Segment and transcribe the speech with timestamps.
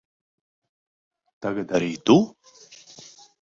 [1.45, 2.17] Tagad arī tu?